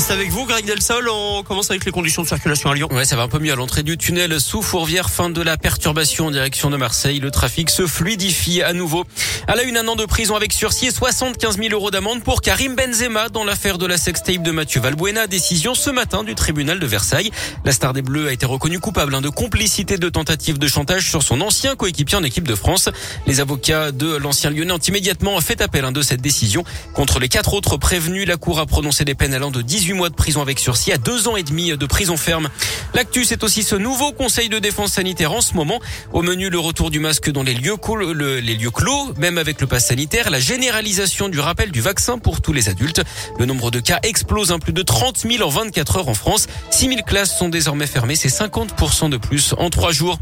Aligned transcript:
C'est 0.00 0.14
avec 0.14 0.30
vous, 0.30 0.46
Greg 0.46 0.64
Delsol. 0.64 1.10
On 1.10 1.42
commence 1.42 1.70
avec 1.70 1.84
les 1.84 1.92
conditions 1.92 2.22
de 2.22 2.26
circulation 2.26 2.70
à 2.70 2.74
Lyon. 2.74 2.88
Ouais, 2.90 3.04
ça 3.04 3.16
va 3.16 3.22
un 3.22 3.28
peu 3.28 3.38
mieux 3.38 3.52
à 3.52 3.54
l'entrée 3.54 3.82
du 3.82 3.98
tunnel 3.98 4.40
sous 4.40 4.62
Fourvière. 4.62 5.10
Fin 5.10 5.28
de 5.28 5.42
la 5.42 5.58
perturbation 5.58 6.28
en 6.28 6.30
direction 6.30 6.70
de 6.70 6.78
Marseille. 6.78 7.20
Le 7.20 7.30
trafic 7.30 7.68
se 7.68 7.86
fluidifie 7.86 8.62
à 8.62 8.72
nouveau. 8.72 9.04
À 9.46 9.56
la 9.56 9.62
une, 9.62 9.76
un 9.76 9.86
an 9.88 9.96
de 9.96 10.06
prison 10.06 10.36
avec 10.36 10.54
sursis 10.54 10.86
et 10.86 10.90
75 10.90 11.58
000 11.58 11.68
euros 11.72 11.90
d'amende 11.90 12.22
pour 12.22 12.40
Karim 12.40 12.76
Benzema 12.76 13.28
dans 13.28 13.44
l'affaire 13.44 13.76
de 13.76 13.84
la 13.84 13.98
sextape 13.98 14.42
de 14.42 14.50
Mathieu 14.50 14.80
Valbuena. 14.80 15.26
Décision 15.26 15.74
ce 15.74 15.90
matin 15.90 16.24
du 16.24 16.34
tribunal 16.34 16.80
de 16.80 16.86
Versailles. 16.86 17.30
La 17.66 17.72
star 17.72 17.92
des 17.92 18.02
Bleus 18.02 18.28
a 18.28 18.32
été 18.32 18.46
reconnue 18.46 18.80
coupable 18.80 19.14
hein, 19.14 19.20
de 19.20 19.28
complicité 19.28 19.98
de 19.98 20.08
tentative 20.08 20.58
de 20.58 20.66
chantage 20.66 21.10
sur 21.10 21.22
son 21.22 21.42
ancien 21.42 21.76
coéquipier 21.76 22.16
en 22.16 22.24
équipe 22.24 22.48
de 22.48 22.54
France. 22.54 22.88
Les 23.26 23.40
avocats 23.40 23.92
de 23.92 24.16
l'ancien 24.16 24.48
Lyonnais 24.48 24.72
ont 24.72 24.78
immédiatement 24.78 25.38
fait 25.42 25.60
appel 25.60 25.84
hein, 25.84 25.92
de 25.92 26.00
cette 26.00 26.22
décision. 26.22 26.64
Contre 26.94 27.18
les 27.18 27.28
quatre 27.28 27.52
autres 27.52 27.76
prévenus, 27.76 28.26
la 28.26 28.38
Cour 28.38 28.60
a 28.60 28.66
prononcé 28.66 29.04
des 29.04 29.14
peines 29.14 29.34
allant 29.34 29.50
de 29.50 29.60
18 29.60 29.89
mois 29.94 30.08
de 30.08 30.14
prison 30.14 30.42
avec 30.42 30.58
sursis 30.58 30.92
à 30.92 30.98
deux 30.98 31.28
ans 31.28 31.36
et 31.36 31.42
demi 31.42 31.76
de 31.76 31.86
prison 31.86 32.16
ferme. 32.16 32.48
L'actu, 32.94 33.24
c'est 33.24 33.42
aussi 33.44 33.62
ce 33.62 33.76
nouveau 33.76 34.12
conseil 34.12 34.48
de 34.48 34.58
défense 34.58 34.92
sanitaire 34.92 35.32
en 35.32 35.40
ce 35.40 35.54
moment. 35.54 35.80
Au 36.12 36.22
menu, 36.22 36.50
le 36.50 36.58
retour 36.58 36.90
du 36.90 37.00
masque 37.00 37.30
dans 37.30 37.42
les 37.42 37.54
lieux, 37.54 37.76
les 38.40 38.54
lieux 38.54 38.70
clos, 38.70 39.12
même 39.16 39.38
avec 39.38 39.60
le 39.60 39.66
pass 39.66 39.86
sanitaire, 39.86 40.30
la 40.30 40.40
généralisation 40.40 41.28
du 41.28 41.40
rappel 41.40 41.70
du 41.70 41.80
vaccin 41.80 42.18
pour 42.18 42.40
tous 42.40 42.52
les 42.52 42.68
adultes. 42.68 43.02
Le 43.38 43.46
nombre 43.46 43.70
de 43.70 43.80
cas 43.80 43.98
explose, 44.02 44.52
un 44.52 44.58
plus 44.58 44.72
de 44.72 44.82
30 44.82 45.18
000 45.18 45.42
en 45.42 45.48
24 45.48 45.98
heures 45.98 46.08
en 46.08 46.14
France. 46.14 46.46
6 46.70 46.88
000 46.88 47.00
classes 47.06 47.38
sont 47.38 47.48
désormais 47.48 47.86
fermées, 47.86 48.16
c'est 48.16 48.28
50% 48.28 49.10
de 49.10 49.16
plus 49.16 49.54
en 49.58 49.70
trois 49.70 49.92
jours. 49.92 50.18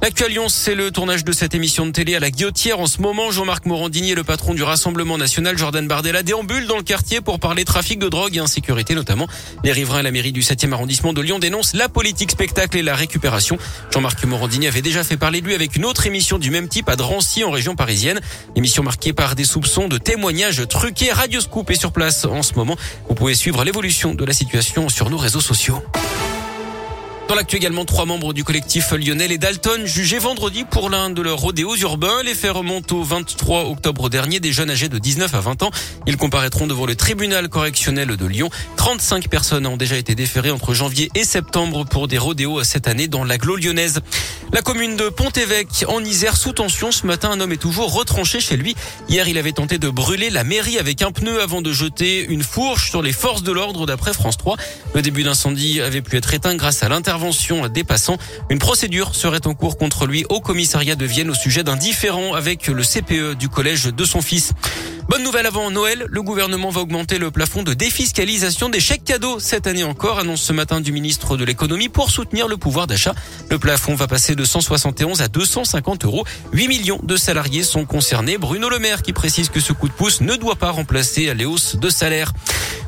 L'actu 0.00 0.28
Lyon, 0.28 0.48
c'est 0.48 0.74
le 0.74 0.90
tournage 0.90 1.24
de 1.24 1.32
cette 1.32 1.54
émission 1.54 1.86
de 1.86 1.92
télé 1.92 2.16
à 2.16 2.20
la 2.20 2.30
Guillotière. 2.30 2.80
En 2.80 2.86
ce 2.86 3.00
moment, 3.00 3.30
Jean-Marc 3.30 3.66
Morandini, 3.66 4.14
le 4.14 4.24
patron 4.24 4.54
du 4.54 4.62
Rassemblement 4.62 5.18
National, 5.18 5.56
Jordan 5.56 5.86
Bardella, 5.86 6.22
déambule 6.22 6.66
dans 6.66 6.76
le 6.76 6.82
quartier 6.82 7.20
pour 7.20 7.40
parler 7.40 7.64
trafic 7.64 7.98
de 7.98 8.08
drogue 8.08 8.36
et 8.36 8.40
insécurité 8.40 8.94
notamment. 9.02 9.26
Les 9.64 9.72
riverains 9.72 9.98
et 9.98 10.02
la 10.04 10.12
mairie 10.12 10.30
du 10.30 10.42
7e 10.42 10.72
arrondissement 10.72 11.12
de 11.12 11.20
Lyon 11.20 11.40
dénoncent 11.40 11.74
la 11.74 11.88
politique 11.88 12.30
spectacle 12.30 12.78
et 12.78 12.82
la 12.82 12.94
récupération. 12.94 13.58
Jean-Marc 13.92 14.24
Morandini 14.24 14.68
avait 14.68 14.80
déjà 14.80 15.02
fait 15.02 15.16
parler 15.16 15.40
de 15.40 15.46
lui 15.46 15.54
avec 15.54 15.74
une 15.74 15.84
autre 15.84 16.06
émission 16.06 16.38
du 16.38 16.50
même 16.50 16.68
type 16.68 16.88
à 16.88 16.94
Drancy 16.94 17.42
en 17.42 17.50
région 17.50 17.74
parisienne. 17.74 18.20
Émission 18.54 18.84
marquée 18.84 19.12
par 19.12 19.34
des 19.34 19.44
soupçons 19.44 19.88
de 19.88 19.98
témoignages 19.98 20.62
truqués. 20.68 21.10
Radio 21.10 21.40
Scoop 21.40 21.68
est 21.72 21.80
sur 21.80 21.90
place 21.90 22.24
en 22.24 22.42
ce 22.42 22.54
moment. 22.54 22.76
Vous 23.08 23.16
pouvez 23.16 23.34
suivre 23.34 23.64
l'évolution 23.64 24.14
de 24.14 24.24
la 24.24 24.32
situation 24.32 24.88
sur 24.88 25.10
nos 25.10 25.18
réseaux 25.18 25.40
sociaux. 25.40 25.82
Dans 27.32 27.36
l'actu 27.36 27.58
trois 27.86 28.04
membres 28.04 28.34
du 28.34 28.44
collectif 28.44 28.90
Lionel 28.90 29.32
et 29.32 29.38
Dalton 29.38 29.86
jugés 29.86 30.18
vendredi 30.18 30.64
pour 30.64 30.90
l'un 30.90 31.08
de 31.08 31.22
leurs 31.22 31.38
rodéos 31.38 31.76
urbains. 31.76 32.22
Les 32.22 32.34
faits 32.34 32.52
remontent 32.52 32.94
au 32.94 33.02
23 33.02 33.70
octobre 33.70 34.10
dernier. 34.10 34.38
Des 34.38 34.52
jeunes 34.52 34.68
âgés 34.68 34.90
de 34.90 34.98
19 34.98 35.34
à 35.34 35.40
20 35.40 35.62
ans. 35.62 35.70
Ils 36.06 36.18
comparaîtront 36.18 36.66
devant 36.66 36.84
le 36.84 36.94
tribunal 36.94 37.48
correctionnel 37.48 38.18
de 38.18 38.26
Lyon. 38.26 38.50
35 38.76 39.28
personnes 39.28 39.66
ont 39.66 39.78
déjà 39.78 39.96
été 39.96 40.14
déférées 40.14 40.50
entre 40.50 40.74
janvier 40.74 41.08
et 41.14 41.24
septembre 41.24 41.86
pour 41.86 42.06
des 42.06 42.18
rodéos 42.18 42.64
cette 42.64 42.86
année 42.86 43.08
dans 43.08 43.24
l'agglo 43.24 43.56
lyonnaise. 43.56 44.02
La 44.52 44.60
commune 44.60 44.96
de 44.96 45.08
Pont-Évêque 45.08 45.86
en 45.88 46.04
Isère 46.04 46.36
sous 46.36 46.52
tension. 46.52 46.92
Ce 46.92 47.06
matin, 47.06 47.30
un 47.30 47.40
homme 47.40 47.52
est 47.52 47.56
toujours 47.56 47.94
retranché 47.94 48.38
chez 48.38 48.58
lui. 48.58 48.76
Hier, 49.08 49.26
il 49.26 49.38
avait 49.38 49.52
tenté 49.52 49.78
de 49.78 49.88
brûler 49.88 50.28
la 50.28 50.44
mairie 50.44 50.78
avec 50.78 51.00
un 51.00 51.10
pneu 51.10 51.40
avant 51.40 51.62
de 51.62 51.72
jeter 51.72 52.22
une 52.22 52.42
fourche 52.42 52.90
sur 52.90 53.00
les 53.00 53.12
forces 53.12 53.42
de 53.42 53.50
l'ordre 53.50 53.86
d'après 53.86 54.12
France 54.12 54.36
3. 54.36 54.58
Le 54.94 55.00
début 55.00 55.22
d'incendie 55.22 55.80
avait 55.80 56.02
pu 56.02 56.18
être 56.18 56.34
éteint 56.34 56.54
grâce 56.54 56.82
à 56.82 56.90
l'intervention 56.90 57.02
intervention 57.02 57.68
des 57.68 57.82
passants. 57.82 58.18
Une 58.50 58.58
procédure 58.58 59.14
serait 59.14 59.46
en 59.46 59.54
cours 59.54 59.78
contre 59.78 60.06
lui 60.06 60.26
au 60.28 60.40
commissariat 60.40 60.96
de 60.96 61.04
Vienne 61.06 61.30
au 61.30 61.34
sujet 61.34 61.64
d'un 61.64 61.76
différend 61.76 62.34
avec 62.34 62.68
le 62.68 62.82
CPE 62.82 63.38
du 63.38 63.48
collège 63.48 63.84
de 63.84 64.04
son 64.04 64.20
fils. 64.20 64.52
Bonne 65.08 65.24
nouvelle 65.24 65.46
avant 65.46 65.70
Noël, 65.70 66.06
le 66.08 66.22
gouvernement 66.22 66.70
va 66.70 66.80
augmenter 66.80 67.18
le 67.18 67.30
plafond 67.30 67.62
de 67.62 67.74
défiscalisation 67.74 68.68
des 68.68 68.80
chèques 68.80 69.04
cadeaux 69.04 69.38
cette 69.38 69.66
année 69.66 69.84
encore, 69.84 70.18
annonce 70.18 70.42
ce 70.42 70.52
matin 70.52 70.80
du 70.80 70.92
ministre 70.92 71.36
de 71.36 71.44
l'économie 71.44 71.88
pour 71.88 72.10
soutenir 72.10 72.48
le 72.48 72.56
pouvoir 72.56 72.86
d'achat. 72.86 73.14
Le 73.50 73.58
plafond 73.58 73.94
va 73.94 74.06
passer 74.06 74.34
de 74.34 74.44
171 74.44 75.20
à 75.20 75.28
250 75.28 76.04
euros. 76.04 76.24
8 76.52 76.68
millions 76.68 77.00
de 77.02 77.16
salariés 77.16 77.62
sont 77.62 77.84
concernés. 77.84 78.38
Bruno 78.38 78.68
Le 78.68 78.78
Maire 78.78 79.02
qui 79.02 79.12
précise 79.12 79.48
que 79.48 79.60
ce 79.60 79.72
coup 79.72 79.88
de 79.88 79.92
pouce 79.92 80.20
ne 80.20 80.36
doit 80.36 80.56
pas 80.56 80.70
remplacer 80.70 81.34
les 81.34 81.44
hausses 81.44 81.76
de 81.76 81.90
salaire. 81.90 82.32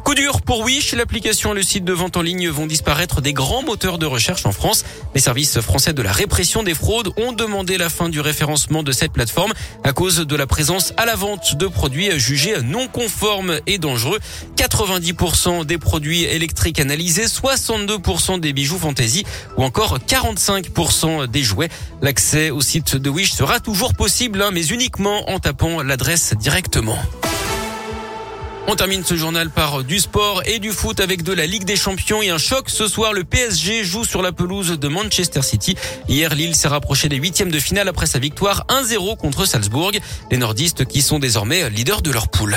Coup 0.05 0.15
dur 0.15 0.43
pour 0.43 0.61
Wish, 0.61 0.93
l'application 0.93 1.53
et 1.53 1.57
le 1.57 1.63
site 1.63 1.83
de 1.83 1.93
vente 1.95 2.19
en 2.19 2.21
ligne 2.21 2.51
vont 2.51 2.67
disparaître 2.67 3.23
des 3.23 3.33
grands 3.33 3.63
moteurs 3.63 3.97
de 3.97 4.05
recherche 4.05 4.45
en 4.45 4.53
France. 4.53 4.85
Les 5.15 5.21
services 5.21 5.61
français 5.61 5.95
de 5.95 6.03
la 6.03 6.13
répression 6.13 6.63
des 6.63 6.75
fraudes 6.75 7.09
ont 7.17 7.33
demandé 7.33 7.79
la 7.79 7.89
fin 7.89 8.11
du 8.11 8.21
référencement 8.21 8.83
de 8.83 8.93
cette 8.93 9.13
plateforme 9.13 9.55
à 9.83 9.95
cause 9.95 10.19
de 10.19 10.37
la 10.37 10.47
présence 10.47 10.93
à 10.99 11.07
la 11.07 11.15
vente 11.15 11.57
de 11.57 11.67
produits 11.67 12.11
jugés 12.19 12.61
non 12.63 12.87
conformes 12.87 13.61
et 13.67 13.79
dangereux. 13.79 14.19
90% 14.57 15.65
des 15.65 15.79
produits 15.79 16.25
électriques 16.25 16.81
analysés, 16.81 17.25
62% 17.25 18.41
des 18.41 18.53
bijoux 18.53 18.79
fantaisie 18.79 19.25
ou 19.57 19.65
encore 19.65 20.01
45% 20.01 21.29
des 21.29 21.43
jouets. 21.43 21.71
L'accès 22.03 22.51
au 22.51 22.61
site 22.61 22.97
de 22.97 23.09
Wish 23.09 23.33
sera 23.33 23.59
toujours 23.59 23.95
possible, 23.95 24.43
hein, 24.43 24.51
mais 24.53 24.67
uniquement 24.67 25.31
en 25.31 25.39
tapant 25.39 25.83
l'adresse 25.83 26.35
directement. 26.39 26.99
On 28.67 28.77
termine 28.77 29.05
ce 29.05 29.15
journal 29.15 29.51
par 29.51 29.85
du 29.85 30.01
sport 30.01 30.43
et 30.47 30.59
du 30.59 30.71
foot 30.71 30.99
avec 31.01 31.23
de 31.23 31.33
la 31.33 31.47
Ligue 31.47 31.65
des 31.65 31.77
Champions 31.77 32.23
et 32.23 32.31
un 32.31 32.39
choc 32.39 32.71
ce 32.71 32.89
soir. 32.89 33.13
Le 33.13 33.23
PSG 33.23 33.85
joue 33.85 34.05
sur 34.05 34.23
la 34.23 34.33
pelouse 34.33 34.79
de 34.79 34.89
Manchester 34.89 35.43
City. 35.43 35.77
Hier, 36.09 36.35
Lille 36.35 36.57
s'est 36.57 36.69
rapproché 36.69 37.11
des 37.11 37.17
huitièmes 37.17 37.51
de 37.51 37.59
finale 37.59 37.89
après 37.89 38.07
sa 38.07 38.19
victoire 38.19 38.67
1-0 38.69 39.19
contre 39.19 39.45
Salzbourg. 39.45 39.93
Les 40.31 40.39
nordistes 40.39 40.87
qui 40.87 41.03
sont 41.03 41.19
désormais 41.19 41.69
leaders 41.69 42.01
de 42.01 42.11
leur 42.11 42.29
poule. 42.29 42.57